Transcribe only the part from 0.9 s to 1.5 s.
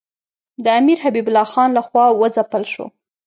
حبیب الله